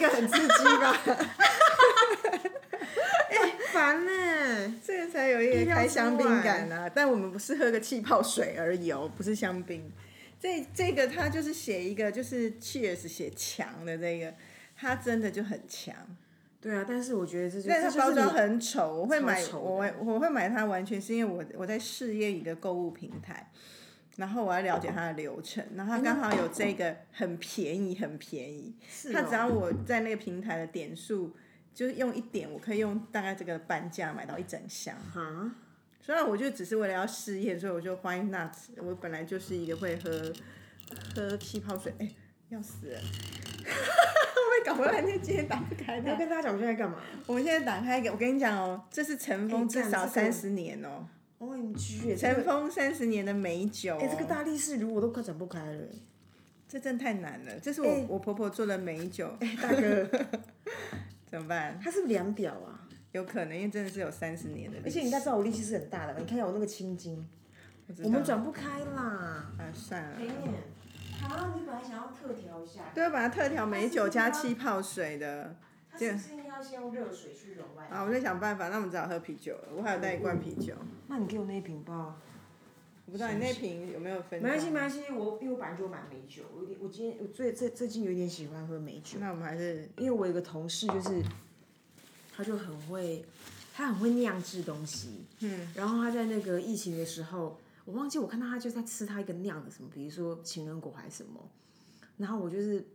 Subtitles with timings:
[0.00, 1.00] 个很刺激吧？
[3.30, 6.90] 哎，烦呢，这个才有一个意料之开香槟外感啊！
[6.92, 9.90] 但我们不是喝个气泡水而已哦，不是香槟。
[10.40, 14.34] 这这个它就是写一个就是 Cheers 写强的这个，
[14.76, 15.94] 它真的就很强。
[16.60, 23.50] 对啊，但是我觉得这就但是它包装很丑，我会买我会我会买它，完全是因为我我在试验一个购物平台，
[24.16, 29.12] 然后我要了解它的流程，然后它刚好有这个很便宜很便宜，是哦。
[29.14, 31.34] 它只要我在那个平台的点数，
[31.74, 34.94] 就是用一点，我可以用大概这个半价买到一整箱。
[35.14, 35.54] 啊，
[36.00, 38.52] 虽然我就只是为了要试验，所以我就 Why not？
[38.78, 40.32] 我本来就是一个会喝
[41.14, 42.08] 喝气泡水，哎、
[42.48, 43.00] 要死了！
[44.50, 46.98] 我搞不半天今天打不开要跟大家讲我现在干嘛？
[47.26, 51.06] 我们现在打开一个，我跟你讲哦，这是尘封哎至少三十年哦，
[51.40, 55.82] ？O M G，耶这尘封三十年的美酒、哎，这个哦，大力士如我都快展不开了。
[56.68, 57.58] 这真的太难了。
[57.58, 60.08] 这是我、哎我婆婆做的美酒，哎，大哥，
[61.26, 61.80] 怎么办？
[61.82, 62.86] 它是不是量表啊？
[63.12, 64.78] 有可能，因为真的是有三十年的。
[64.84, 66.20] 而且你应该知道我力气是很大的吧？
[66.20, 67.26] 你看一下我那个青筋，
[67.88, 69.50] 我我们转不开啦。
[69.58, 70.16] 啊，算了。
[71.20, 75.56] 好，你本来想要特调一下，对，要把它特调美酒加气泡水的。
[75.90, 77.86] 它是不是应该要先用热水去融外？
[77.86, 79.68] 啊，我在想办法，那我们只好喝啤酒了。
[79.74, 80.74] 我还有带一罐啤酒，
[81.08, 82.20] 那你给我那一瓶吧。
[83.06, 84.40] 我不知道你那瓶有没有分。
[84.42, 91.22] 没关系，没关系，我因为我本来就有买美酒，我有点，我今天我最最最近有点喜欢喝美酒，那我们还是因为我有一个同事就是，
[92.36, 93.24] 他就很会，
[93.72, 101.40] 他很会酿制东西，嗯，然后他在那个疫情的时候，我忘记我看到他就在吃他一个酿的什么，比如说情人果还是什么，
[102.18, 102.86] 然后我就是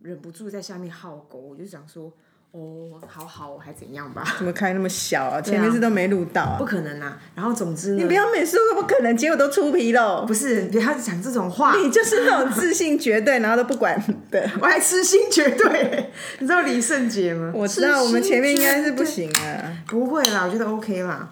[0.00, 2.10] 忍不住在下面好狗，我就想说，
[2.50, 5.40] 哦，好好还怎样吧，怎么开那么小啊？
[5.40, 6.64] 前面是都没录到啊不。
[6.64, 10.24] 可能啊，然后总之，你不要每次都不可能，结果都出纰漏。
[10.24, 14.50] 不是不要讲这种话，你就是那种自信绝对，然后都不管 的。
[14.60, 16.10] 我还痴心绝对，
[16.40, 17.52] 你知道李圣杰吗？
[17.54, 19.04] 我知道我们前面应该是不。
[19.04, 19.76] 行啊。
[19.86, 21.28] 不会啦，我觉得 OK 啦。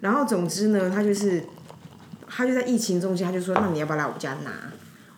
[0.00, 1.42] 然后总之呢，他就是
[2.28, 4.50] 他就在疫情中间，他就说：“那你要不要来我家拿？”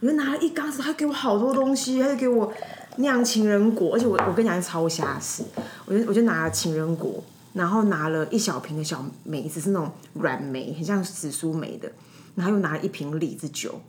[0.00, 2.52] 我就拿了一缸子，他给我好多东西，他就给我
[2.98, 5.42] 酿情人果，而且我我跟你讲超瞎事，
[5.86, 7.22] 我就我就拿了情人果，
[7.54, 11.90] 然后拿了一小瓶的小梅子，是那种软梅，很像紫苏梅的，
[12.34, 13.80] 然后又拿了一瓶李子酒。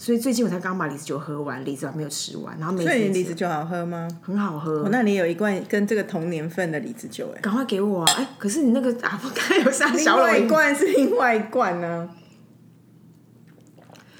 [0.00, 4.06] 所以最近我才刚把李子酒喝完，李子还没有吃完，然后梅子所以李子酒好喝吗？
[4.22, 4.84] 很好喝。
[4.84, 7.40] 我，那你有一罐跟这个同年份的李子酒哎。
[7.40, 8.12] 赶快给我啊！
[8.16, 12.08] 哎、可是你那个啊，我刚才有三小老鹰外一罐是另外一罐呢、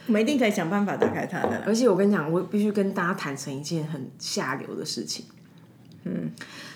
[0.08, 1.62] 我们一定可以想办法打开它的。
[1.64, 5.24] 而且我跟你讲，我必须跟大家坦诚一件很下流的事情。
[6.04, 6.32] 嗯，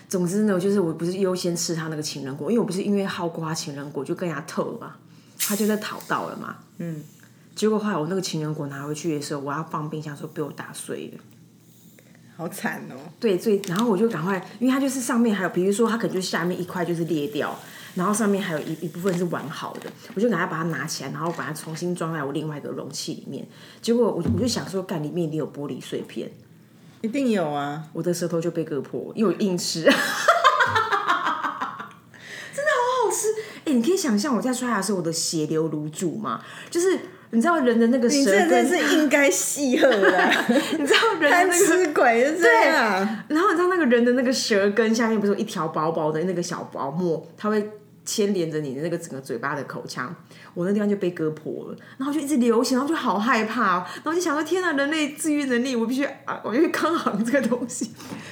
[0.07, 4.95] 总之呢，就是我不是优先吃他那个情人果，因为我不是因为好瓜情人果就跟人家透嘛，
[5.39, 6.57] 他就在讨到了嘛。
[6.77, 7.03] 嗯，
[7.55, 11.23] 结果后来我那个情人果拿回去的时候，我要放冰箱的时候被我打碎了。
[12.35, 12.95] 好惨哦！
[13.19, 17.55] 对，所以然后我就赶快，因为它就是上面还有，比如说它可能就下面一块就是裂掉，
[17.95, 23.47] 然后上面还有一一部分是完好的，我就赶快把它拿起来，然后把它重新装在我另外一个容器里面。
[23.81, 26.31] 结果我我就想说，干里面一定有玻璃碎片，
[27.01, 27.83] 一定有啊！
[27.93, 30.01] 我的舌头就被割破，因为我硬吃， 真的好
[33.03, 33.27] 好吃。
[33.65, 36.41] 哎、你可以想象我在刷牙的时候，我的血流如注嘛？
[36.69, 36.97] 就是
[37.29, 43.25] 你知道人的那个舌你真根，的是应该戏喝的啊， 你知道人的那个吃鬼是这样。
[43.27, 47.69] 然后你知道那个人的那个舌根下面不是有一条薄薄的那个小薄膜，它会
[48.05, 50.13] 牵连着你的那个整个嘴巴的口腔，
[50.53, 57.91] 我那地方就被割破了，然后就一直流血，然后就好害怕、然后就想说天哪，人类自愈能力，我必须啊，我就抗衡这个东西，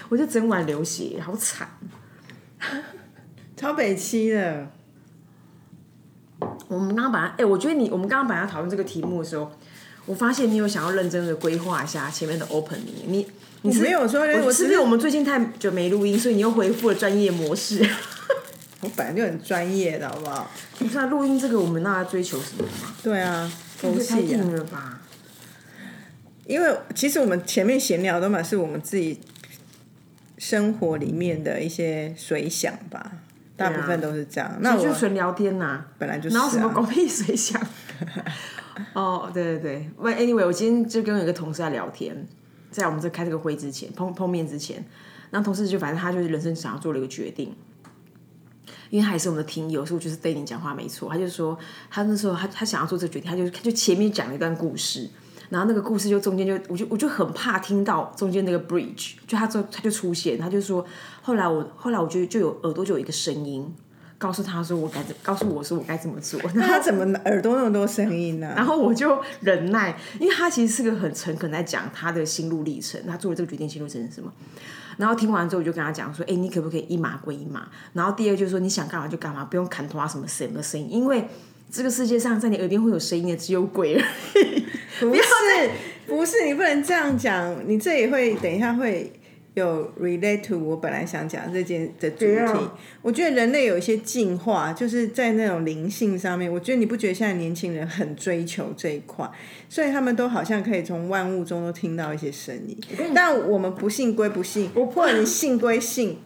[0.09, 1.68] 我就整晚流血，好惨。
[3.56, 4.68] 超北七的，
[6.68, 9.52] 我们刚刚把它，哎、我觉得你，我们刚刚把它讨论这个题目的时候，
[10.06, 13.28] 我发现你有想要认真的规划一下前面的 opening，你
[13.62, 17.88] 你没有说，我是我是不是我们最近太久没录音，所以你又恢复了专业模式？
[18.81, 20.50] 我本来就很专业的，好不好？
[20.80, 22.96] 不是啊，录音这个我们那要追求什么吗？
[23.03, 24.19] 对啊，这太佛系啊。
[24.19, 25.02] 硬了吧？
[26.46, 29.22] 因为其实我们前面闲聊的嘛是我们自己
[30.38, 33.11] 生活里面的一些随想吧，
[33.55, 34.58] 大部分都是这样。
[34.59, 37.61] 那我那就纯聊天呐、本来就是、啊，然后什么狗屁随想？
[38.94, 42.28] 哦，对对对，喂，anyway，我今天就跟有一个同事在聊天，
[42.72, 44.84] 在我们这开这个会之前，碰碰面之前，
[45.29, 47.55] 然后同事就反正他就是人生想要做了一个决定，
[48.91, 51.09] 因为他也是我们的听友，所以我就是对你讲话没错。
[51.09, 51.58] 他就说
[51.90, 55.09] 他那时候他他想要做这个决定，他就他就前面讲了一段故事，
[55.49, 60.85] 然后那个故事就中间就我就我就很怕听到中间那个 bridge，就他就他就出现，他就说
[61.22, 63.73] 后来我后来我就就有耳朵就有一个声音
[64.22, 66.40] 告诉他说我该怎，告诉我说我该怎么做。
[66.53, 74.32] 那他怎么耳朵那么多声音呢、然后我就忍耐，因为他其实是个很诚恳在讲他的心路历程，他做了这个决定心路历程是什么。
[74.97, 77.68] 然后听完之后，我就跟他讲说：“哎，你可不可以一码归一码？
[77.94, 81.28] 然后第二就是说，你想干嘛就干嘛，不用砍头啊什么什么声音，因为
[81.72, 84.02] 这个世界上在你耳边会有声音的只有鬼而
[84.40, 84.66] 已。
[85.00, 85.22] 不是，
[86.06, 89.12] 不是，你不能这样讲，你这也会等一下会
[89.53, 92.34] 有 relate to 我本来想讲这件的主题。
[92.34, 99.30] 样我觉得人类有一些进化，就是在那种灵性上面，我觉得你不觉得现在年轻人很追求这一块，
[99.68, 102.78] 所以他们都好像可以从万物中都听到一些声音。
[103.14, 106.18] 但我们不信归不信，或者你信归信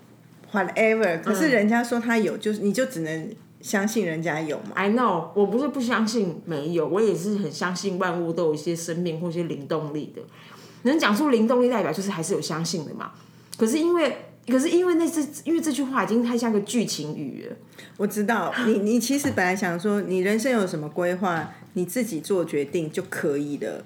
[0.51, 1.19] ，whatever。
[1.21, 3.29] 可是人家说他有，就是你就只能
[3.59, 4.73] 相信人家有嘛。
[4.75, 10.21] I know，我不是不相信没有，我也是很相信万物都有一些生命或一些灵动力的。
[10.89, 13.11] 能讲出灵动力，代表就是还是有相信的嘛。
[13.57, 14.17] 可是因为，
[14.47, 17.55] 可是因为那是因为这句话已经太像个剧情语了。
[17.97, 23.85] 我知道你，你其实本来想说，你人生有什么规划，你自己做决定就可以了，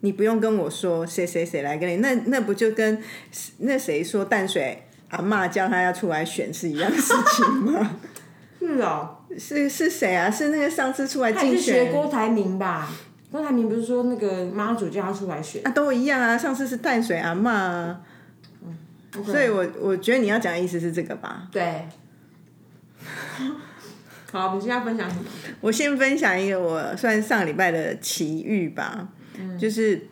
[0.00, 3.02] 你不用跟我说谁谁谁来跟你，那那不就跟
[3.58, 7.96] 那谁说淡水阿妈叫他要出来选是一样的事情吗？
[8.58, 10.30] 是哦，是是谁啊？
[10.30, 12.90] 是那个上次出来竞选郭台铭吧？
[13.30, 15.62] 郭台铭不是说那个妈祖叫他出来选？
[15.64, 16.36] 啊，都一样啊。
[16.36, 18.00] 上次是淡水阿妈啊，
[19.24, 21.48] 所以我我觉得你要讲的意思是这个吧？
[21.52, 21.86] 对。
[24.32, 25.24] 好，我们现在分享什么？
[25.60, 29.08] 我先分享一个我算上礼拜的奇遇吧，
[29.58, 30.06] 就是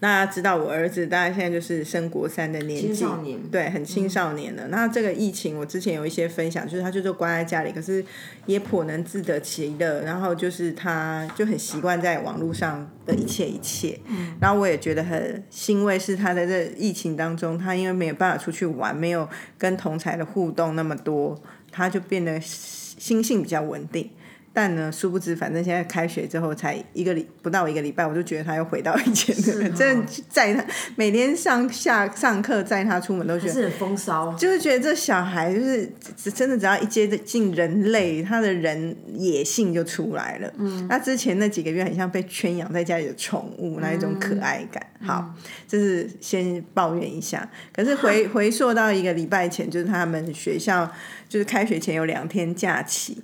[0.00, 4.68] 大家知道我儿子大概现在就是升国三的年纪，青少年对，很青少年了。
[4.68, 8.04] 那这个疫情，我之前有一些分享，就是他就是关在家里，可是
[8.46, 13.98] 也颇能自得其乐，然后就是他就很习惯在网络上的一切一切，
[14.40, 19.28] 然后我也觉得很欣慰，是他在这疫情当中，他因为没有办法出去玩，没有
[19.58, 21.36] 跟同才的互动那么多，
[21.72, 24.08] 他就变得心性比较稳定。
[24.52, 30.64] 但呢，殊不知，反正现在开学之后才一个礼不到一个礼拜，我就觉得他又回到以前的，真的载他
[30.96, 34.32] 每天上下上课载他出门都觉得是很风骚。
[34.34, 35.90] 就是觉得这小孩就是
[36.34, 40.52] 真的只要一接近人类，他的人野性就出来了。
[40.58, 44.84] 嗯，那之前那几个月很像被圈养在家里的宠物，那一种可爱感。
[45.00, 45.32] 好，
[45.68, 47.48] 这是先抱怨一下。
[47.72, 50.90] 可是回 回溯到一个礼拜前，就是他们学校
[51.28, 53.18] 就是开学前有两天假期。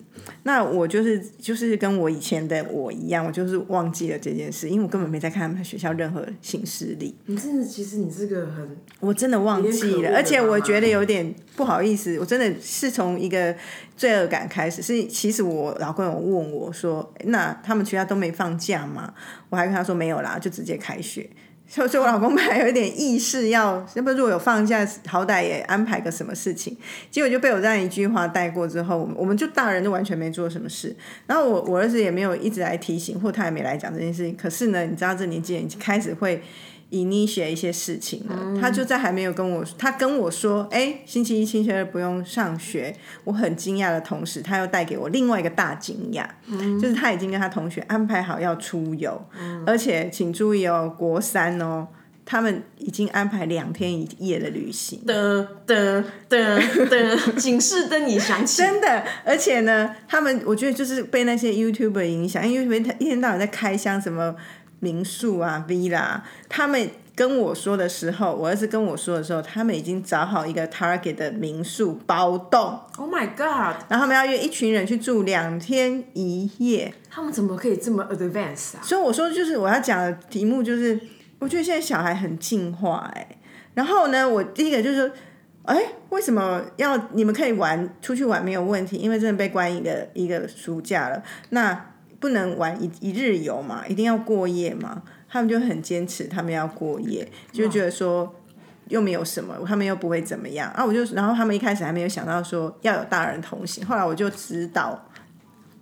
[0.45, 7.15] 那我就是就是跟我以前的我一样，我就是忘记了这件事，因为我根本没在看他们学校任何行事历。
[7.27, 13.55] 你真的，其实你是个很我真的忘记了，而且我觉得有点不好意思，我真的是从一个
[13.97, 14.81] 罪恶感开始。
[14.81, 19.13] 是其实我老公有问我说：“那他们学校都没放假吗？”
[19.51, 21.29] 我还跟他说没有啦，就直接开学。
[21.67, 26.77] 所以，说我老公本来有一点意识要，那不如果有放假，好歹也安排个什么事情。
[27.11, 30.95] 结果就被我这样一句话带过之后，我们我们就大人就完全没做什么事。
[31.27, 34.37] 然后我我儿子也没有一直来提醒，或他也没来讲这件事情。
[34.37, 36.41] 可是呢，你知道这年纪人开始会
[36.91, 38.61] initiate 一些事情了。
[38.61, 46.27] 他就在还没有跟我，他跟我说，哎，星期一、星期二不用上学，我很惊讶的同时，他又带给我另外一个大惊讶，
[46.81, 49.21] 就是他已经跟他同学安排好要出游，
[49.67, 51.89] 而且请注意哦，国三哦。
[52.27, 58.63] 他们已经安排两天一夜的旅行，的的的的 警示灯已响起。
[58.63, 64.35] 真的，而且呢，他们我觉得就是被那些 YouTuber 影响，因为他一天到晚在开箱什么
[64.81, 73.77] 民宿啊、villa，他们跟我说的时候，我儿子跟我说的时候，他们已经找好一个 Target 的民宿包栋，Oh my god！
[73.89, 76.93] 然后他们要约一群人去住两天一夜。
[77.09, 78.83] 他们怎么可以这么 advance 啊？
[78.83, 81.01] 所以我说，就是我要讲的题目就是，
[81.39, 83.39] 我觉得现在小孩很进化哎、
[83.75, 85.15] 然后呢，我第一个就是说，
[85.63, 88.97] 哎，为什么要你们可以玩出去玩没有问题？
[88.97, 91.94] 因为真的被关一个一个暑假了，那
[92.25, 95.03] 不能玩一一日游嘛，一定要过夜嘛。
[95.29, 98.35] 他们就很坚持，他们要过夜，就觉得说。
[98.89, 100.85] 又没有什么，他们又不会怎么样啊！
[100.85, 105.09] 我就，然后他们一开始还没有想到说要有大人同行，后来我就指导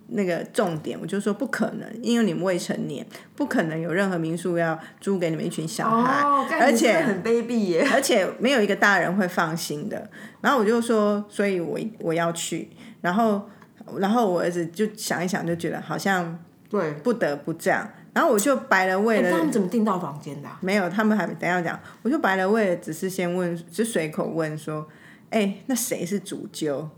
[0.07, 7.85] 那个重点，我就说不可能，因为你们未成年，不可能有任何民宿要租给你们一群小孩，哦，而且很卑鄙耶。
[7.91, 10.09] 而且没有一个大人会放心的。
[10.39, 12.69] 然后我就说，所以我我要去，
[13.01, 13.49] 然后
[13.97, 17.89] 然后我儿子就想一想，就觉得好像对，不得不这样。
[18.13, 24.87] 然后我就白了为了、他们怎么订到房间的啊、没有，他们还没等一下讲，我就白了为了只是先问，就随口问说，
[25.31, 26.89] 哎、那谁是主揪？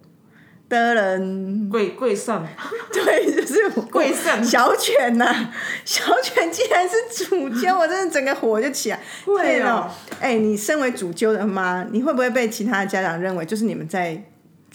[0.67, 2.45] 的人，贵贵上
[2.91, 5.51] 对，就是我贵上小犬呐、
[5.85, 8.99] 小犬竟然是主揪，我真的整个火就起来。
[9.25, 14.19] 会天哦哦，哎、你身为主揪的妈，你会不会被其他的家长认为就是你们在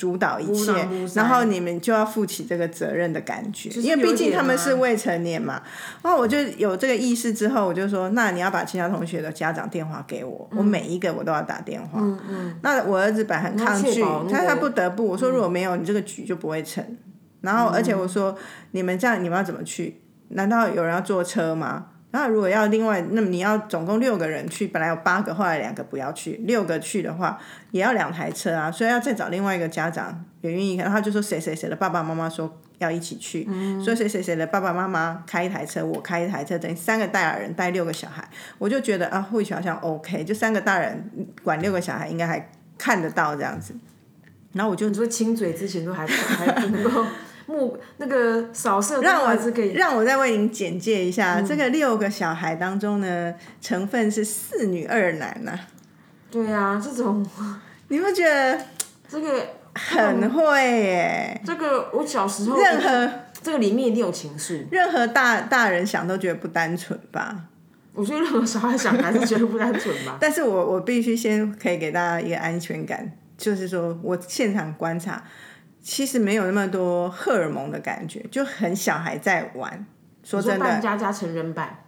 [0.01, 0.73] 主导一切
[1.15, 5.61] 然后你们就要负起这个责任的感觉，因为毕竟他们是未成年嘛。
[6.01, 12.01] 然后我就有这个意识之后，我就说，那你要把其他同学的家长电话给我，我每一个我都要打电话。
[12.01, 12.55] 嗯嗯。
[12.63, 16.83] 那我儿子本来很抗拒确保，那但他不得不，我说如果没有你这个局就不会成。
[17.43, 18.35] 然后而且我说
[18.71, 20.01] 你们这样你们要怎么去？
[20.29, 21.89] 难道有人要坐车吗？
[22.11, 27.39] 然后如果要另外，那么你要总共六个人去，本来有八个，后来两个不要去，六个去的话
[27.71, 33.49] 也要两台车啊，所以要再找另外一个家长也愿意，然后他就说谁谁谁的爸爸妈妈说要一起去，
[33.83, 41.11] 所以谁谁谁的爸爸妈妈开一台车，我开一台车，等于三个大人带六个小孩，我就觉得啊，或许好像 OK，就三个大人
[41.45, 43.75] 管六个小孩应该还看得到这样子，
[44.53, 47.05] 然后我就你说亲嘴之前都还还不能够
[47.51, 49.37] 目那个扫射让我
[49.75, 55.59] 让我再为您简介一下，这个六个小孩当中呢，成分是四女二男呐、
[56.31, 57.27] 对啊，这种
[57.89, 58.59] 你不觉得
[59.09, 61.41] 这个很会耶？
[61.45, 63.11] 这个我小时候任何
[63.43, 67.47] 这个里面一定有情愫，任何大大人想都觉得不单纯吧？
[67.93, 70.17] 我觉得任何小孩想还是觉得不单纯吧。
[70.23, 75.23] 但是我我必须先可以给大家一个安全感，就是说我现场观察，
[75.83, 79.87] 其实没有那么多荷尔蒙的感觉，就很小孩在玩。
[80.23, 81.85] 说真的，扮家家成人版，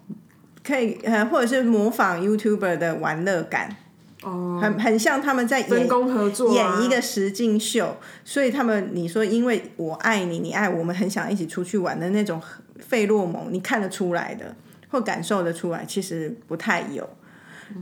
[0.65, 3.77] 可以呃，或者是模仿 YouTuber 的玩乐感，
[4.23, 12.41] 哦，很很像他们在演分工合作、啊，演一个实境秀，所以他们你说因为我爱你，你爱我们，很想一起出去玩的那种
[12.79, 14.57] 费洛蒙，你看得出来的，
[14.89, 17.07] 或感受得出来，其实不太有。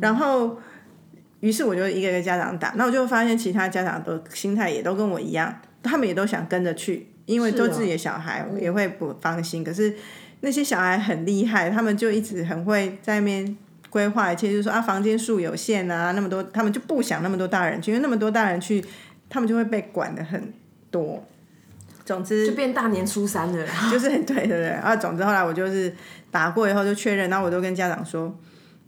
[0.00, 0.58] 然后，
[1.38, 9.62] 于是我就一个一个家长打，那我就发现其他家长的心态也都跟我一样，他们也都想跟着去，因为都自己的小孩也会不放心。
[9.64, 9.94] 可是
[10.40, 13.56] 那些小孩很厉害，他们就一直很会在那边
[13.88, 18.84] 规划一切，就是说啊，房间数有限啊，那么多，他们就不想那么多大人去，因为那么多大人去，
[19.28, 20.52] 他们就会被管的很
[20.90, 21.26] 多。
[22.04, 23.66] 总之就变大年初三了。
[23.90, 25.94] 就是很对对对，啊总之后来我就是
[26.30, 28.36] 打过以后就确认，然后我都跟家长说，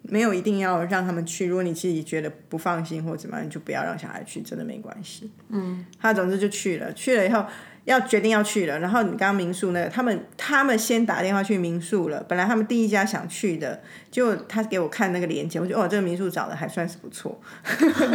[0.02, 5.30] 没有一定要让他们去，如果你自己觉得不放心或怎么样，你就不要让小孩去，真的没关系。
[5.49, 7.44] 嗯，他总之就去了，去了以后
[7.85, 13.80] 要决定要去了，然后你刚刚民宿那个，他们他们先打电话去民宿了，本来他们第一家想去的，
[14.11, 17.40] 结果他给我看那个链接，我觉得哦这个民宿找的还算是不错，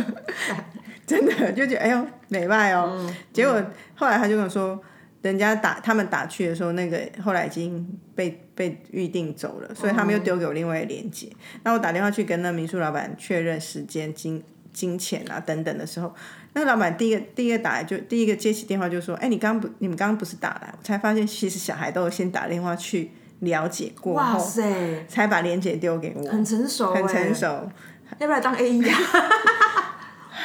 [1.07, 3.63] 真的就觉得哎呦美败哦，结果
[3.95, 4.81] 后来他就跟我说。
[5.23, 11.29] 人家打他们打去的时候，那个后来已经被被预定走了，所以他们又丢给我另外一个链接。
[11.63, 16.11] 那我打电话去跟那民宿老板确认时间、金金钱啊等等的时候，
[16.53, 23.11] 那个老板第一个第一个打来就第一个接起电话就说：“哎，你刚不你们刚刚不是打来？”我才发现其实小孩都有先打电话去
[23.41, 27.69] 了解过哇后，塞，才把链接丢给我，很成熟、欸，很成，熟，
[28.17, 28.97] 要不要当 A E 啊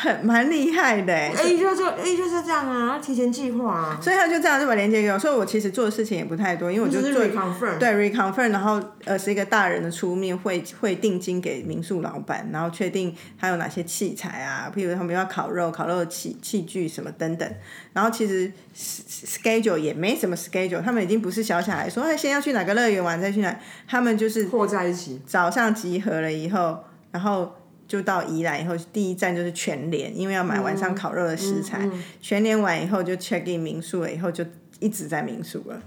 [0.02, 1.32] 很 蛮厉害的哎。
[1.38, 3.98] ？A E 就就 A 就是这样啊，提前计划啊。
[4.02, 17.48] 所以他就这样就把链接给我，所以我其实做的事情也不太多，因为我就就是做 reconfirm，对 reconfirm，然后呃是一个大人的出面会会定金给民宿老板，然后确定他有哪些器材啊，譬如他们要烤肉，烤肉的器器具什么等等，
[17.92, 23.56] 然后其实 schedule 也没什么 schedule，他们已经不是小小孩说哎先要去哪个乐园玩再去哪，
[23.86, 25.20] 他们就是和在一起。
[25.26, 26.78] 早上集合了以后，
[27.10, 27.54] 然后
[27.92, 31.86] 就到宜兰以后，第一站就是全联，因为要买晚上烤肉的食材。
[32.22, 34.42] 全联完以后就 check in 民宿了，以后就
[34.80, 35.78] 一直在民宿了。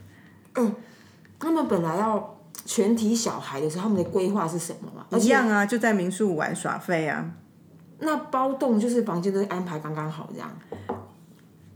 [0.53, 0.75] 嗯
[1.39, 5.17] 他们本来要全体小孩的时候，他们的规划是什么嘛？
[5.17, 7.31] 一样啊，就在民宿玩耍费啊。
[7.97, 10.55] 那包栋就是房间都安排刚刚好这样。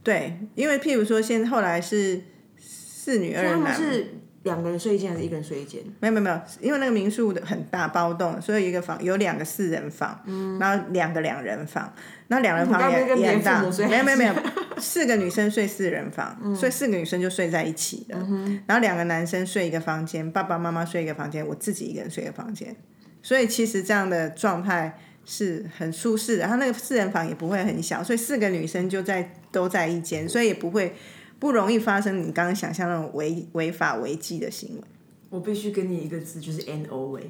[0.03, 2.21] 对，因为譬如说，现后来是
[2.59, 5.81] 四女二他们男，是两个人睡一间还是一个人睡一间？
[6.00, 10.19] 没有没有没有，因为那个民宿的很大包栋，所以一个房有两个四人房，
[10.60, 11.93] 然后两个两人房，
[12.27, 13.62] 那两人房也也很大。
[13.62, 14.34] 没有没有没有，
[14.79, 18.17] 四个女生睡四人房，所以四个女生就睡在一起了，
[18.65, 22.75] 然后两个男生睡一个房间，爸爸妈妈睡一个房间，我自己一个人睡一个房间，
[23.22, 30.96] 所以其实这样的状态是很舒适的，他那个四人房也不会很小，所以四个女生就在都在一间，所以也不会
[31.39, 34.84] 不容易发生你刚刚想象那种违违法违纪的行为。
[35.29, 37.24] 我必须给你一个字，就是 N O 哎，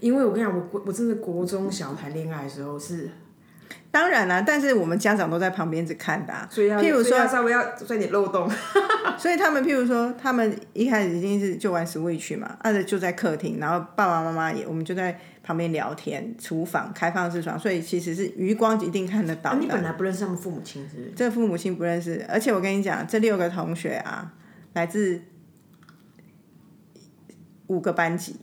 [0.00, 3.10] 因为我跟你讲，我国我真的国中小谈恋爱的时候是，
[3.90, 6.48] 当然啦、但是我们家长都在旁边只看的、啊。
[6.50, 8.50] 所以要譬如说要稍微要钻点漏洞。
[9.18, 19.56] 所以他们譬如说，他们一开始一定是就玩 Switch 嘛，啊，就在客厅，然后爸爸妈妈也，我们就在旁边聊天，厨房开放式床，所以其实是余光一定看得到的。
[19.56, 21.12] 啊你本来不认识他们父母亲是不是？
[21.14, 24.32] 这父母亲不认识，而且我跟你讲，这六个同学啊，
[24.72, 25.20] 来自
[27.66, 28.36] 五个班级，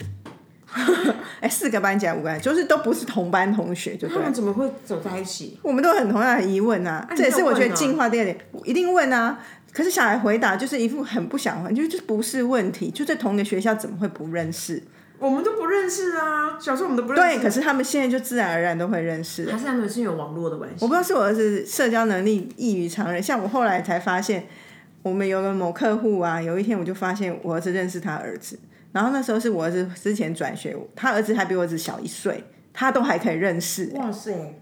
[1.42, 4.34] 哎，四个班级还五个班，就是都不是同班同学，就对他们。
[4.34, 5.58] 怎么会走在一起？
[5.64, 9.40] 我们都很同样的疑问啊，这也是我觉得进化第二点，一定问啊。
[9.74, 14.84] 可是小孩回答就是一副很不想回，就是不是问题，就在同一个学校怎么会不认识？
[15.22, 17.38] 我们都不认识啊，小时候我们都不认识。
[17.38, 19.50] 对，可是他们现在就自然而然都会认识。
[19.52, 20.78] 还是他们是有网络的关系。
[20.80, 24.48] 我不知道是我儿子社交能力异于常人，像我后来才发现，
[25.04, 28.58] 我们有个某客户啊，有一天我就发现我儿子认识他儿子，
[28.94, 33.92] 然后那时候是我儿子之前转学，他儿子还比我儿子小一岁，他都还可以认识。
[33.94, 34.60] 哇塞，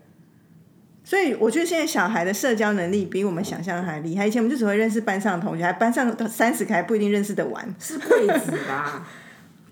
[1.05, 4.27] 所以我觉得现在小孩的社交能力比我们想象的还厉害。
[4.27, 7.73] 以前我们就只会认识班上的同学，还班上三十个还不一定认识得完。
[7.79, 9.07] 是柜子吧？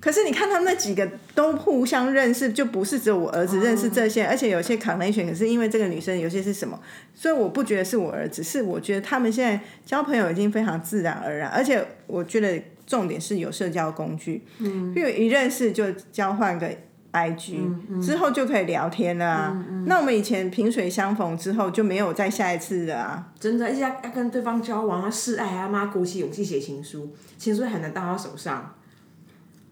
[0.08, 6.80] 可是你看他们那几个都互相认识，就不是只有我儿子认识这些，而且有些 connection，可是因为这个女生有些是什么，
[7.14, 16.70] 所以我不觉得是我儿子，是我觉得他们现在交朋友已经非常自然而然，而且我觉得重点是有社交工具，嗯，比如一认识就交换个
[17.12, 19.66] IG，、之后就可以聊天了啊。
[19.88, 23.28] 那我们以前萍水相逢之后就没有再下一次了啊。
[23.38, 28.74] 真的，而且要要跟对方交往，啊示爱，还要妈鼓起勇气写情书，情书很难到他手上。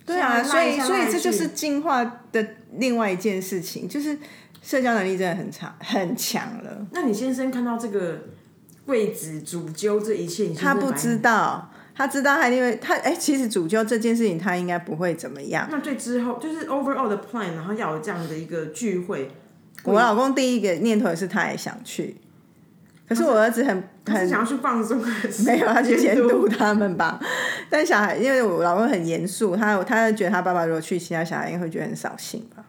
[0.05, 2.47] 对啊，所以所以这就是是进化的
[2.77, 4.17] 另外一件事情，就是
[4.61, 6.85] 社交能力真的很强很强了。
[6.91, 8.19] 那你先生看到这个
[8.85, 15.67] 柜子主揪这一切，他不知道，他知道他因为他哎、其实主教这件事情他应该不会怎么样。
[15.71, 19.31] 那对之后就是 overall 的 plan，然后要有这样的一个聚会，
[19.83, 22.15] 我老公第一个念头也是他也想去，
[23.07, 24.99] 可是我儿子很很想要去放松
[25.45, 27.19] 没有，他去监监督他们吧。
[27.69, 32.65] 但小孩，因为我老公很严肃，他他觉得他爸爸如果去，其他小孩应该会觉得很扫兴吧。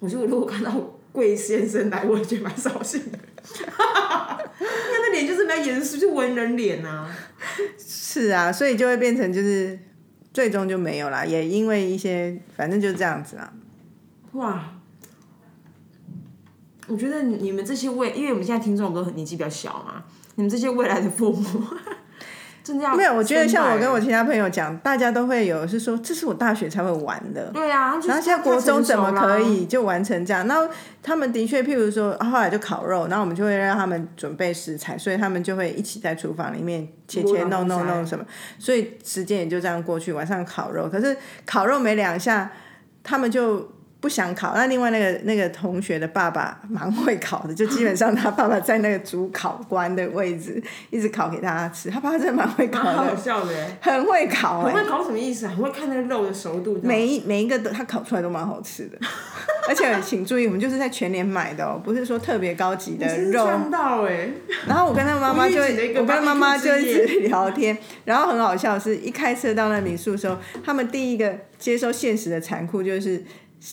[0.00, 0.72] 我觉得我如果看到
[1.12, 3.18] 贵先生来，我也觉得蛮扫兴的。
[4.60, 7.08] 因为那脸就是比较严肃，就文人脸啊。
[7.78, 9.78] 是啊，所以就会变成就是
[10.32, 13.52] 最终就没有啦，也因为一些反正就这样子啦。
[14.32, 14.62] 哇！
[16.86, 20.02] 我觉得你你们这些未，因为我们现在听众都很年纪比较小嘛，
[20.34, 21.44] 你们这些未来的父母，
[22.62, 27.50] 真的要没有，我觉得像我跟我其他朋友讲，大家都会有是说，这是我大学才会玩的。
[27.52, 30.46] 对啊，然后现在国中怎么可以就完成这样？
[30.46, 30.66] 然后
[31.02, 38.24] 他们的确，譬如说，啊后来就烤肉，然后我们就会让他们准备食材，所以他们就会一起在厨房里面切切弄弄弄什么，
[38.58, 40.12] 所以时间也就这样过去。
[40.12, 42.50] 晚上烤肉，可是烤肉没两下，
[43.02, 43.70] 他们就
[44.04, 44.52] 不想考。
[44.54, 51.88] 那另外那个那个同学的爸爸蛮会烤的，就基本上他爸爸在那个主考官的位置一直烤给大家吃。
[51.88, 53.50] 他爸爸真的蛮会烤的，笑的。
[53.80, 55.54] 很会烤哎、很会搞什么意思啊？
[55.56, 56.78] 很会看那个肉的熟度。
[56.82, 58.98] 每一每一个都他烤出来都蛮好吃的，
[59.66, 63.46] 而且请注意，我们就是在全年买的哦，不是说特别高级的肉。
[63.46, 64.28] 赚到哎！
[64.68, 73.24] 然后我跟他妈妈就我跟他妈妈就一直聊天，然后很好笑的是，一开车到那民宿的时候，他们第一个接受现实的残酷就是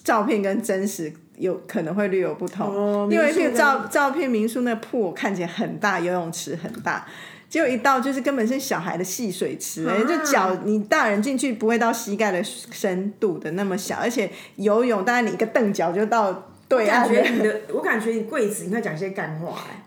[0.04, 7.06] 照片跟真实有可能会略有不同，哦因为民宿跟这个照照片民宿那铺看起来很大，游泳池很大。
[7.50, 17.24] 结果一到就是根本是小孩的戏水池、欸，啊就脚你大人进去不会到膝盖的深度的那么小，而且游泳大概你一个蹬脚就到对感岸感。
[17.26, 19.84] 觉你的，我感觉你柜子你会讲一些干话哎。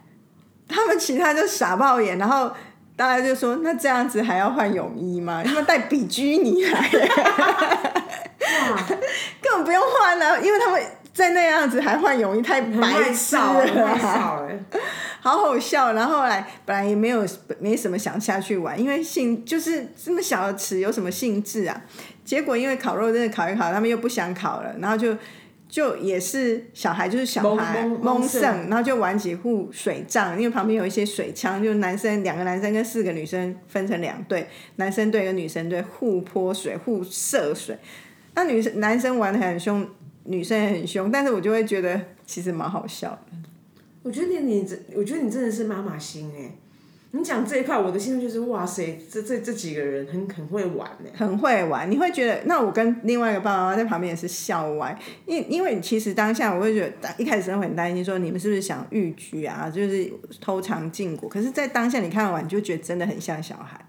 [0.68, 2.50] 他们其他就傻爆眼，然后
[2.96, 5.42] 大家就说：“那这样子还要换泳衣吗？
[5.44, 6.90] 他们带比基尼来，
[7.38, 8.02] 哇，
[9.42, 14.59] 根本不用换了，因为他们在那样子还换泳衣，太白害痴了。
[15.20, 15.92] 好好笑。
[15.92, 17.27] 然后后来本来也没有
[17.59, 21.83] 没什么想下去玩，因为兴就是这么小的池有什么兴致啊？
[22.24, 25.16] 结果因为烤肉真的烤一烤，他们又不想烤了，然后就。
[25.66, 37.77] 就也是小孩，就是小孩蒙盛，然后就玩几户水仗，因为旁边有一些水枪，就男生两个男生跟四个女生分成两队，男生队跟女生队互泼水、互射水。
[38.35, 39.87] 那女生男生玩的很凶，
[40.25, 43.37] 女生也很凶，但是我就会觉得其实蛮好笑的。
[44.03, 46.51] 我觉得你这，我觉得你真的是妈妈心哎。
[47.16, 51.11] 你讲这一块，我的心中就是哇塞，这这这几个人很很会玩哎。
[51.14, 61.29] 很会玩，你会觉得，那我跟另外一个爸爸妈妈在旁边也是笑歪，因因为其实当下我会觉得，一开始很担心，说你们是不是想逾矩啊，就是偷尝禁果。
[61.29, 63.81] 可是，在当下你看完，你就觉得真的很像小孩，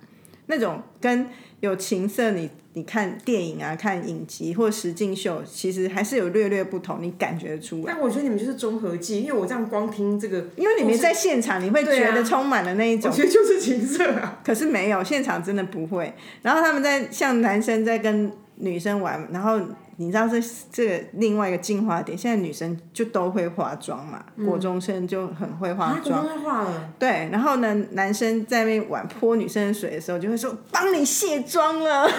[0.46, 1.26] 那种跟
[1.62, 7.84] 有情色你你看电影啊、看影集或实境秀，其实还是有略略不同，你感觉得出来。
[7.88, 14.42] 但我觉得你们就是综合技，因为我这样光听这个，因为你们在现场，你会觉得充满了那一种我觉得就是情色啊。
[14.44, 16.14] 可是没有，现场真的不会。
[16.42, 19.60] 然后他们在像男生在跟女生玩，然后
[19.98, 26.24] 你知道这这个另外一个进化点，现在女生就都会化妆嘛，国中生就很会化啊，妆。
[26.42, 32.08] 化了，对，然后呢，男生在那边玩泼女生的水的时候，就会说帮你卸妆了，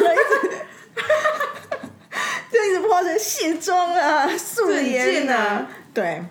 [2.50, 6.22] 就一直泼成卸妆啊、素很颜贱啊，对。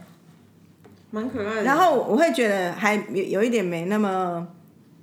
[1.12, 1.64] 蛮可爱的。
[1.64, 4.46] 然后我会觉得还有有一点没那么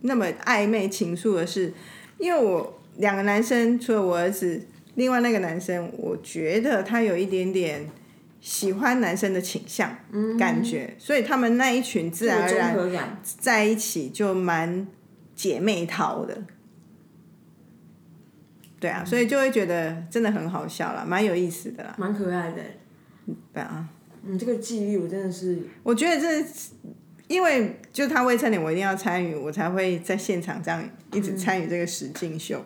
[0.03, 1.73] 那么暧昧情愫的是，
[2.19, 4.61] 因为我两个男生，除了我儿子，
[4.95, 7.89] 另外那个男生，我觉得他有一点点
[8.41, 9.97] 喜欢男生的倾向，
[10.39, 14.87] 感觉，所以他们那一群自然而然，在一起就蛮
[15.35, 16.43] 姐妹淘的。
[18.79, 21.95] 对啊，所以就会觉得真的很好笑啦，蛮有意思的啦。
[21.97, 22.61] 蛮可爱的。
[23.55, 23.89] 对啊，
[24.23, 26.45] 你这个记忆我真的是我觉得这
[27.29, 32.63] 因为就他未成年，我一定要参与，我才会在现场这样一直参与这个实境秀。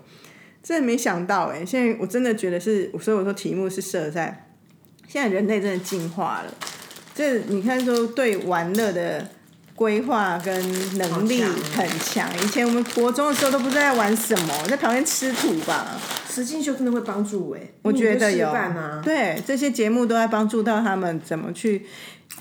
[0.66, 4.48] 真的没想到哎、现在我真的觉得是，所以我说题目是设在
[5.06, 6.52] 现在人类真的进化了。
[7.14, 9.30] 这你看说对玩乐的
[9.76, 12.28] 规划跟能力很强。
[12.42, 16.00] 以前我们国中的时候都不知道在玩什么，在旁边吃土吧。
[16.28, 21.86] 实境秀真的会帮助哎、我觉得有啊，对这些节目都在帮助到他们怎么去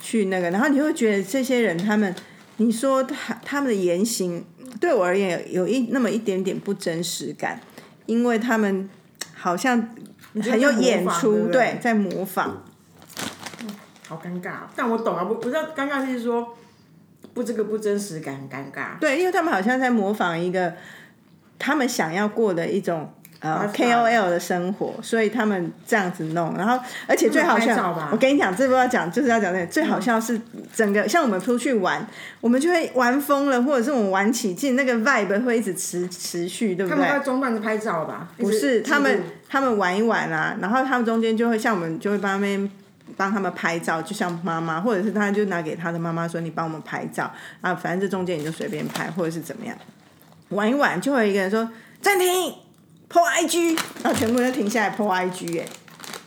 [0.01, 2.13] 去那个，然后你会觉得这些人他们，
[2.57, 4.43] 你说他他们的言行
[4.81, 7.61] 对我而言有一那么一点点不真实感，
[8.05, 8.89] 因为他们
[9.33, 9.89] 好像
[10.33, 12.63] 很有演出，对在模仿。
[14.07, 14.59] 好尴尬。
[14.75, 16.55] 但我懂啊，不不知道尴尬是说
[17.33, 18.99] 不这个不真实感很尴尬。
[18.99, 20.73] 对，因为他们好像在模仿一个
[21.57, 23.11] 他们想要过的一种
[23.45, 30.39] 呃 KOL 的生活，所以他们这样子弄，然后而且最好笑我跟你讲，这不要讲，就是要讲那个最好笑是
[30.73, 32.05] 整个像我们出去玩，
[32.41, 37.19] 我们就会玩疯了，或者是我们玩起劲，那个 vibe 会一直持持续，对不对他们？
[37.19, 38.27] 在中段是拍照吧？
[38.37, 42.71] 不不是，他们他们玩一玩啊，然后他们中间就会像我们就会帮他们
[43.15, 47.31] 帮他们拍照，就像妈妈，或者是他就拿给他的妈妈说你帮我们拍照
[47.61, 49.75] 啊，反正这中间你就随便拍，或者是怎么样，
[50.49, 51.69] 玩一玩就会有一个人说
[52.01, 52.27] 暂停
[53.09, 55.65] ，po IG，然后全部人都停下来 po IG，哎，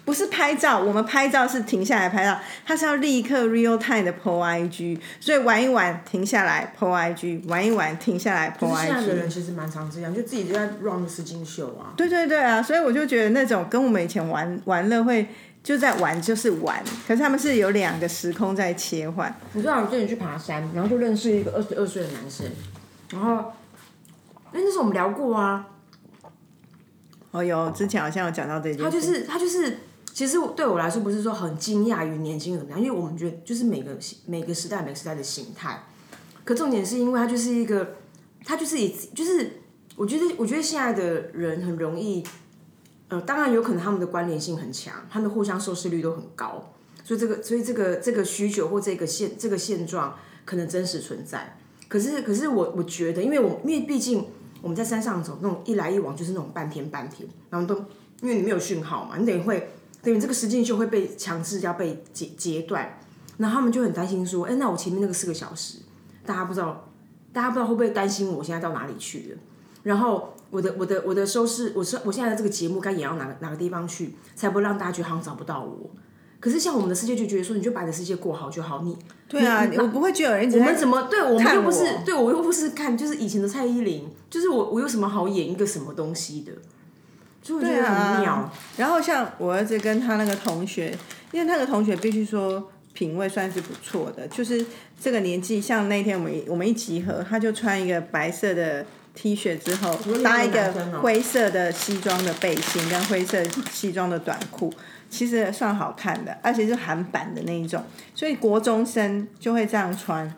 [0.05, 9.17] 不是拍照，我们拍照是停下来拍照，他是要立刻 real time 的 po IG，所以玩一玩停下来 po IG，玩一玩停下来 po 现在的 IG。
[9.17, 11.93] 人其实蛮常这样，就自己就在 run 实境秀啊。
[11.97, 15.27] 对对对啊，所以我就觉得那种跟我们以前玩玩乐会
[15.63, 19.35] 就在玩就是玩，可是他们是有两个时空在切换。
[19.53, 22.47] 你知道我之前去爬山，然后就认识一个二十二岁的男生，
[23.11, 23.53] 然后，
[24.47, 25.67] 哎，那时候我们聊过啊，
[27.31, 29.79] 哦有之前好像有讲到这件事，他就是他就是，
[30.13, 35.85] 其实对我来说不是说很惊讶于年轻人怎么样，因为我们觉得就是每个每个时代每个时代的形态，
[36.45, 37.97] 可重点是因为他就是一个，
[38.45, 39.61] 他就是以就是
[39.97, 42.25] 我觉得我觉得现在的人很容易，
[43.09, 46.73] 呃，当然有可能他们的关联性很强，他们互相收视率都很高，
[47.05, 54.27] 所以这个所以这个这个需求或这个现这个现状可能真实存在，可是可是我我觉得，因为我因为毕竟
[54.61, 57.77] 我们在山上走那种一来一往就是那种半天半天，然后都
[58.21, 59.71] 因为你没有讯号嘛，你等于会
[60.03, 62.99] 等于这个时间就会被强制要被截截断，
[63.37, 65.79] 然后他们就很担心说，哎、那我前面那个四个小时，
[66.27, 66.89] 大家不知道
[67.33, 69.39] 大家不知道会不会担心我现在到哪里去了，
[69.83, 75.91] 然后我的我的我的收视，我是我现在的这个节目该演到哪个哪个地方去，才不会让大家觉得好像找不到我。
[76.41, 78.97] 可是像我们的世界就觉得说，你就把你的世界过好就好，你
[79.29, 86.53] 对啊，我不会觉得有人一直我们怎么对我们又不是我对我又不是看就是以前的蔡依林，就是我我有什么好演一个什么东西的，
[87.43, 88.33] 所以我觉得很妙。
[88.35, 90.97] 啊然后像我儿子跟他那个同学，
[91.33, 94.65] 因为那个同学必须说品味算是不错的，就是
[95.01, 98.87] 这个年纪，像那天我们我们一集合，他就穿一个白色的
[99.21, 104.73] T 恤之后搭一个灰色的西装的背心跟灰色西装的短裤，
[105.11, 107.83] 其实算好看的，而且是韩版的那一种，
[108.15, 110.33] 所以国中生就会这样穿，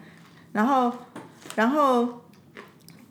[0.52, 0.90] 然后
[1.56, 2.20] 然后。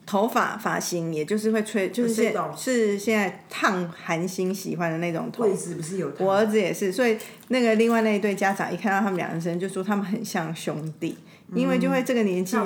[0.10, 5.44] 头发发型也就是会吹，就是现是现在烫韩星喜欢的那种头。
[5.44, 7.16] 位置不是有我儿子也是，所以
[7.50, 11.16] 那个另外那一对家长一看到他们两个人，就说他们很像兄弟，
[11.54, 12.58] 因为就会这个年纪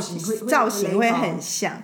[0.48, 1.84] 造型会很像。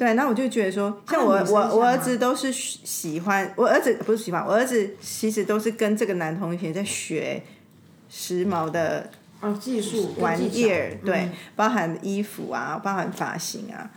[0.00, 7.42] 对，那我就觉得说，像我我我儿子都是喜欢，我儿子不是喜欢，我儿子其实都是跟这个男同学在学
[8.08, 9.10] 时髦的
[9.42, 13.90] 哦技术玩意儿，对，嗯包含衣服啊，包含发型啊，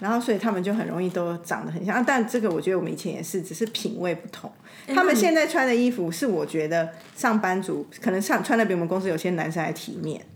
[0.00, 4.50] 然后所以他们就很容易都长得很像，啊但这个我觉得我们以前也是，只是品味不同。
[4.88, 10.26] 他们现在穿的衣服是我觉得上班族可能上穿的比我们公司有些男生还体面，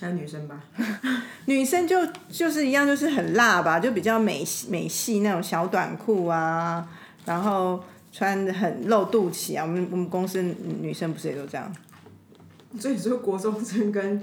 [0.00, 0.60] 还有女生吧，
[1.46, 6.86] 女生就就是一样，就是很辣吧，就比较美美系那种小短裤啊，
[7.24, 9.62] 然后穿的很露肚脐啊。
[9.62, 10.42] 我们我们公司
[10.80, 11.72] 女生不是也都这样？
[12.78, 14.18] 所以说国中生跟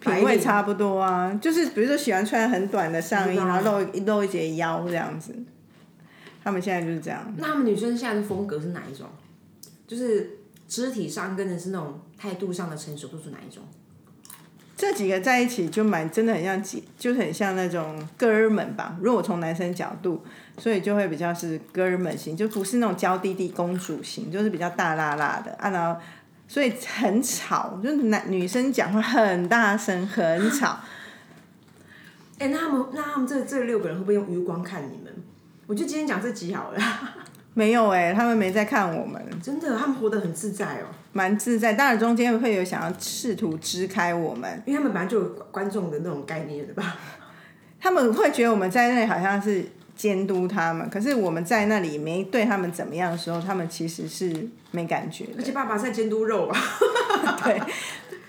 [0.00, 5.34] 品味差不多啊，就是比如说喜欢穿很短的上衣，然后露一露一截腰这样子。
[6.42, 9.06] 他们现在就是这样，那他们女生现在的风格是哪一种？
[9.86, 13.62] 就是肢体上跟的是那种态度上的成熟度是哪一种？
[14.80, 18.96] 这几个在一起就蛮真的很像姐，就是很像那种哥们吧。
[19.02, 20.24] 如果从男生角度，
[20.56, 25.68] 所以就会比较是哥们型，就不是那种娇滴滴公主型，就是比较大辣辣的啊。
[25.68, 26.00] 然后
[26.48, 30.78] 所以很吵，就是男女生讲话很大声，很吵。
[32.38, 35.12] 哎、那他们那他们这这六个人会不会用余光看你们？
[35.66, 36.80] 我就今天讲这集好了，
[37.52, 41.72] 没有哎、他们没在看我们，真的，他们活得很自在哦，蛮自在。
[41.72, 46.96] 当然中间会有想要试图支开我们，因为他们本来就有观众的那种概念的吧？
[47.80, 49.64] 他们会觉得我们在那里好像是
[49.96, 55.42] 监督他们，可是我们在那里没对他们怎么样的时候，他们其实是没感觉的而。
[55.42, 56.58] 且爸爸在监督肉啊？
[57.42, 57.60] 对，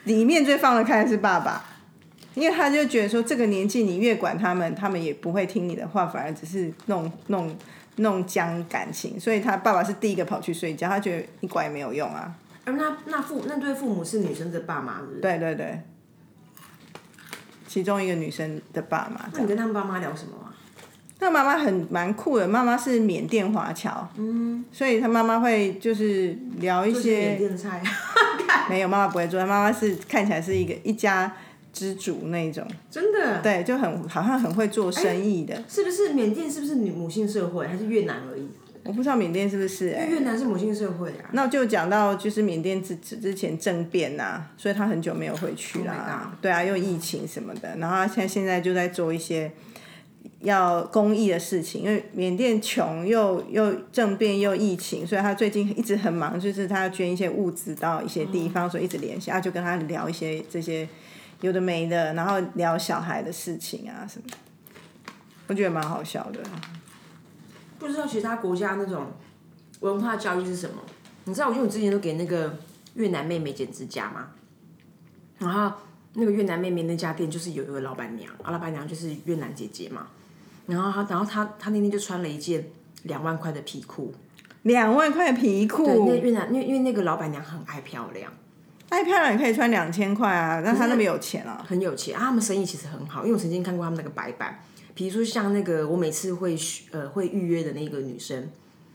[0.06, 1.65] 里面最放得开的是爸爸，
[2.34, 7.54] 因为他就觉得说这个年纪你越管他们，他们也不会听你的话，反而只是弄弄
[7.98, 12.34] 弄僵感情，所以他爸爸是第一个跑去睡觉，他觉得你管也没有用啊。
[12.65, 15.19] 而那那父那对父母是女生的爸妈，是不是？
[15.19, 15.82] 对对对，
[17.67, 19.30] 其中一个女生的爸妈。
[19.34, 20.54] 那你跟他们爸妈聊什么啊？
[21.19, 27.82] 那妈妈很蛮酷的，妈妈是缅甸华侨，嗯，所以她妈妈会就是聊一就是缅些甸菜，
[28.69, 31.32] 没有妈妈不会做，她妈妈是看起来是一个一家
[31.71, 33.39] 之主那种，真的？
[33.41, 35.63] 对，就很好像很会做生意的。
[35.67, 38.50] 是不是缅甸是不是女母性社会，还是越南而已？
[38.84, 41.30] 我不知道缅甸是不是哎、越南是母性社会啊。
[41.34, 49.52] 那就讲到就是缅甸之之之前政变呐、所以他很久没有回去 Oh 啦对啊，又疫情什么的，然后他现在现在就在做一些
[50.41, 60.88] 要公益的事情，因为缅甸穷又又政变又疫情，所以他最近一直很忙，就是他要捐一些物资到一些地方，所以一直联系，啊，就跟他聊一些这些
[61.41, 64.38] 有的没的，然后聊小孩的事情啊什么的，
[65.46, 66.39] 我觉得蛮好笑的。
[67.82, 69.08] 不知道其他国家那种
[69.80, 70.76] 文化教育是什么？
[71.26, 72.58] 你知道，因为我之前都给那个
[72.94, 74.28] 越南妹妹剪指甲嘛，
[75.39, 75.76] 然后
[76.13, 80.08] 那个越南妹妹那家店就是有一个老板娘，啊，老板娘就是越南姐姐嘛，
[80.67, 82.67] 然后她，然后她，她那天就穿了一件
[83.04, 84.13] 两万块的皮裤，
[84.62, 85.86] 两万块皮裤？
[85.86, 88.32] 对，那，越南，因为因为那个老板娘很爱漂亮，
[88.89, 91.65] 爱漂亮也可以穿两千块啊，那他那么有钱啊。
[91.67, 94.60] 很有钱啊，他们生意其实很好，因为我曾经看过他们那个白板，
[94.93, 96.58] 比如说像那个我每次会
[96.91, 98.49] 呃会预约的那个女生，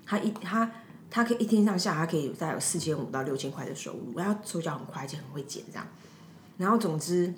[0.05, 0.71] 她一她
[1.11, 5.87] 她可以一天上下，她可以大概有四千五到六千块的收入，然后手脚很快，而且很会剪这样。
[6.59, 7.33] 然后总之，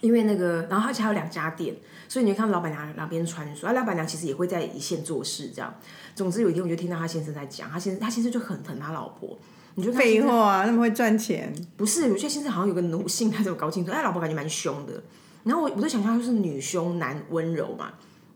[0.00, 1.74] 因为那个，然后而且还有两家店，
[2.08, 5.74] 所以你会看到老板娘两边穿梭，啊，老板娘其实也会在一线做事这样。
[6.14, 9.38] 总之有一天我就听到他先生在讲，他先生他先生就很疼他老婆，
[9.74, 13.90] 你就废话啊，那么会赚钱，不是，有些先生好像有个奴性，还是我搞清楚。
[13.90, 15.02] 哎，老婆感觉蛮凶的。
[15.44, 17.92] 然后我我在想象就是女凶男温柔嘛。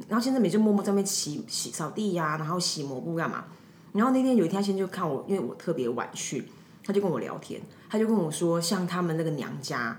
[0.08, 3.44] 然后先生每次默默在那边洗洗扫地呀、然后洗抹布干嘛。
[3.92, 6.44] 然后那天有一天，他先生就看我，因为我特别晚去，
[6.82, 9.96] 他就跟我聊天，他就跟我说，像他们那个娘家，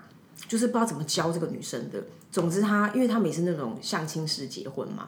[0.47, 2.03] 就是不知道怎么教这个女生的。
[2.31, 5.07] 总之他，因为他们也是那种相亲式结婚嘛，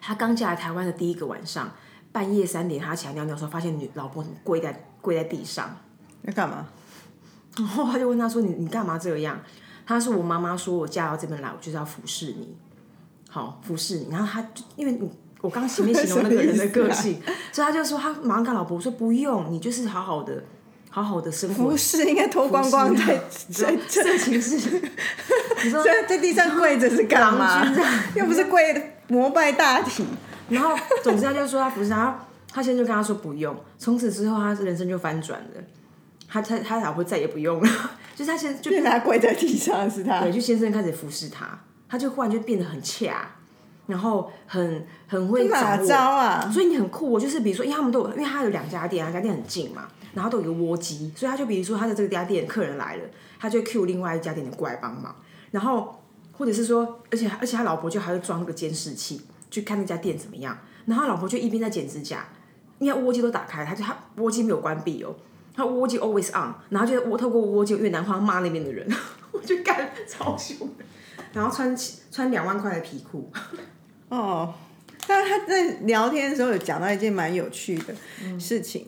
[0.00, 1.72] 他刚嫁来台湾的第一个晚上，
[2.12, 5.74] 半夜三点他起来尿尿的时候，发现女老婆跪在跪在地上。
[6.22, 6.68] 要干嘛？
[7.58, 9.40] 然后他就问他说：“你你干嘛这样？”
[9.86, 12.56] 他是：“我妈妈说我嫁到这边来，我就是要服侍你，
[13.28, 17.20] 好服侍你。”然后他就因为你我刚前面形容那个人的个性，
[17.52, 20.44] 所以他就说他马上跟老婆说：“不用，你就是好好的。”
[20.94, 23.20] 好好的生活不，是应该脱光光在
[23.50, 24.80] 在色情是，
[25.64, 27.66] 你说在在地上跪着是干嘛？
[28.14, 30.06] 又不是跪膜拜大体。
[30.48, 32.18] 然后总之他就说他服侍他，然后
[32.48, 35.60] 他先生就跟他说不用，从此之后他人生就翻转了，
[36.28, 37.68] 他他他老婆再也不用了，
[38.14, 43.28] 就是他现在就就他跪在地上是他对，，就先生开始服侍他，他就忽然就变得很恰，
[43.86, 45.86] 然后很很会哪掌握。
[45.86, 46.50] 招啊？
[46.52, 53.02] 所以你很酷哦，就是比如说，因为他们都有，因为他有两家店，两家店很近嘛，然后都有一个窝机，所以他就比如说他的这个家店客人来了，
[53.38, 55.14] 他就 Q 另外一家店的过来帮忙，
[55.50, 56.00] 然后
[56.32, 62.26] 或者是说，而且而且他老婆就还会装那个监视器去看那家店怎么样，然后他老婆就一边在剪指甲，
[62.78, 65.14] 因为窝机都打开，他就他窝机没有关闭哦，
[65.54, 68.86] 他窝就 always on，然后就我透过窝机用越南话骂那边的人，
[69.32, 70.84] 我就干超凶的，
[71.32, 71.76] 然后穿
[72.10, 73.30] 穿两万块的皮裤，
[74.08, 74.52] 哦，
[75.06, 78.86] 但他在聊天的时候有讲到一件蛮有趣的嗯事情。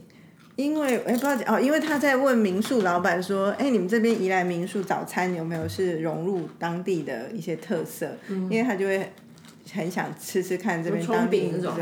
[0.57, 8.17] 因为哎，不知道讲哦，因为他在问民宿老板说：“哎，你们这边宜兰民宿早餐有没有是融入当地的一些特色？”
[8.49, 9.13] 因为他就会
[9.71, 11.75] 很想吃吃看这边葱当地饼那种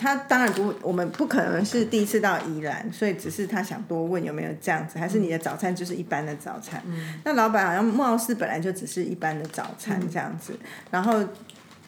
[0.00, 6.82] 他当然不，我们不可能是第一次到宜兰，所以只是他想多问有没有这样子，还是你的早餐就是一般的早餐？
[7.22, 10.54] 那老板好像貌似本来就只是一般的早餐这样子，
[10.90, 11.22] 然后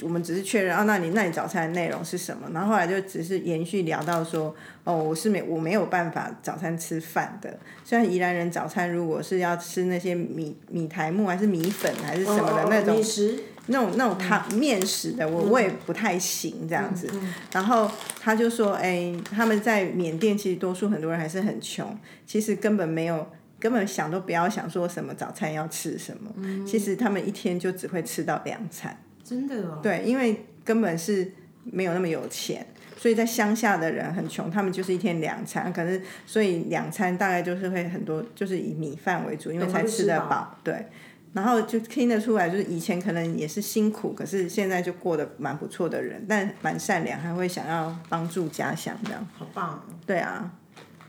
[0.03, 2.47] 我们只是确认啊，那你那你早餐的内容是什么？
[2.53, 7.57] 然后后来就只是延续聊到说，哦，我是没我没有办法早餐吃饭的。
[7.85, 17.11] 虽然宜兰人早餐如果是要吃那些米米苔木还是米粉还是什么的那种米食，那种那种汤面食的，我我也不太行这样子。
[17.53, 23.27] 然后他就说，哎，他们在缅甸其实多数很多人还是很穷，其实根本没有。
[23.63, 29.01] 根本想都不要想说什么早餐要吃什么，其实他们一天就只会吃到两餐。
[29.23, 29.79] 真的哦。
[29.81, 40.59] 对，因为根本是没有那么有钱，所以在乡下的人很穷，他们就是一天两餐，可是所以两餐大概就是会很多，就是以米饭为主，因为才吃得饱。
[40.65, 40.87] 对，
[41.33, 49.27] 然后就听得出来，就是以前可能也是辛苦，可是现在就过得蛮不错的人，但蛮善良，还会想要帮助家乡这样。
[49.39, 49.85] 好棒。
[50.07, 50.51] 对啊，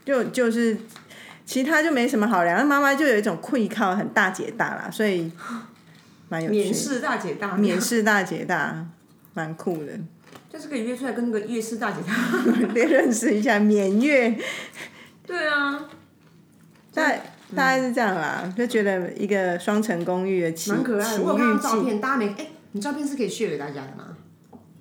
[0.05, 0.77] 就就是。
[1.45, 5.29] 其他就没什么好聊，那妈妈就有一种愧靠，很大姐大啦，所以
[6.29, 6.55] 蛮有趣。
[6.55, 8.88] 免试大姐大，免试大姐大，
[9.33, 9.91] 蛮酷的。
[10.49, 12.13] 就是可以约出来跟那个月式大姐大
[12.73, 14.33] 认识一下， 免月。
[15.27, 15.86] 对啊，
[16.93, 17.12] 大
[17.56, 21.23] 大概是这样啦，就觉得一个双层公寓的奇蛮可爱的。
[21.23, 24.17] 我看照片，大家没哎，你照片是可以 share 给大家的吗？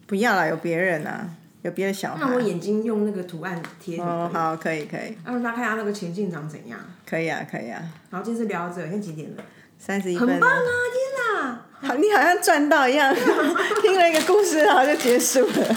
[0.07, 1.29] 不要啦，有别人啊。
[1.63, 2.19] 有别的小孩。
[2.21, 3.97] 那我眼睛用那个图案贴。
[4.01, 5.17] 哦，好，可以可以。
[5.25, 6.77] 让大家看下那个前进长怎样。
[7.09, 7.81] 可以啊，可以啊。
[8.11, 9.45] 然后今次聊到这，现在几点了？
[9.79, 10.27] 三十一分。
[10.27, 10.59] 很棒啊！
[10.59, 13.15] 天哪，好，你好像赚到一样，
[13.81, 15.77] 听了一个故事，然后就结束了。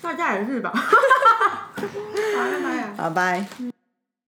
[0.00, 0.70] 大家也是吧？
[0.72, 2.94] 好，拜拜。
[2.96, 3.71] 好，拜。